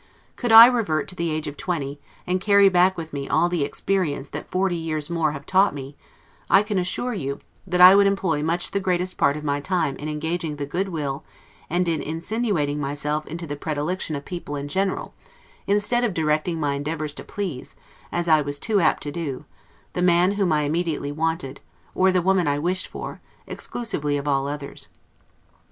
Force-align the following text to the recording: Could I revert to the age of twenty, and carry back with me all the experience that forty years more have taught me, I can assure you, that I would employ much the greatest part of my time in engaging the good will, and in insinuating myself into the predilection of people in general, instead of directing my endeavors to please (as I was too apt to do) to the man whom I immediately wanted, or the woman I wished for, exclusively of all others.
Could 0.35 0.51
I 0.51 0.65
revert 0.65 1.07
to 1.09 1.15
the 1.15 1.29
age 1.29 1.45
of 1.45 1.57
twenty, 1.57 1.99
and 2.25 2.41
carry 2.41 2.69
back 2.69 2.97
with 2.97 3.13
me 3.13 3.27
all 3.29 3.49
the 3.49 3.63
experience 3.63 4.29
that 4.29 4.49
forty 4.49 4.75
years 4.75 5.11
more 5.11 5.33
have 5.33 5.45
taught 5.45 5.75
me, 5.75 5.95
I 6.49 6.63
can 6.63 6.79
assure 6.79 7.13
you, 7.13 7.39
that 7.67 7.81
I 7.81 7.93
would 7.93 8.07
employ 8.07 8.41
much 8.41 8.71
the 8.71 8.79
greatest 8.79 9.15
part 9.17 9.37
of 9.37 9.43
my 9.43 9.59
time 9.59 9.95
in 9.97 10.09
engaging 10.09 10.55
the 10.55 10.65
good 10.65 10.89
will, 10.89 11.23
and 11.69 11.87
in 11.87 12.01
insinuating 12.01 12.79
myself 12.79 13.27
into 13.27 13.45
the 13.45 13.55
predilection 13.55 14.15
of 14.15 14.25
people 14.25 14.55
in 14.55 14.69
general, 14.69 15.13
instead 15.67 16.03
of 16.03 16.15
directing 16.15 16.59
my 16.59 16.73
endeavors 16.73 17.13
to 17.13 17.23
please 17.23 17.75
(as 18.11 18.27
I 18.27 18.41
was 18.41 18.57
too 18.57 18.79
apt 18.79 19.03
to 19.03 19.11
do) 19.11 19.41
to 19.41 19.45
the 19.93 20.01
man 20.01 20.31
whom 20.31 20.51
I 20.51 20.63
immediately 20.63 21.11
wanted, 21.11 21.59
or 21.93 22.11
the 22.11 22.23
woman 22.23 22.47
I 22.47 22.57
wished 22.57 22.87
for, 22.87 23.21
exclusively 23.45 24.17
of 24.17 24.27
all 24.27 24.47
others. 24.47 24.87